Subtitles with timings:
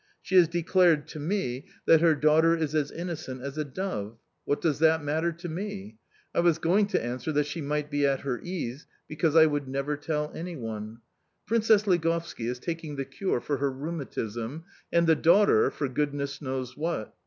[0.19, 4.17] She has declared to me that her daughter is as innocent as a dove.
[4.45, 5.99] What does that matter to me?...
[6.33, 9.67] I was going to answer that she might be at her ease, because I would
[9.67, 11.01] never tell anyone.
[11.45, 16.75] Princess Ligovski is taking the cure for her rheumatism, and the daughter, for goodness knows
[16.75, 17.13] what.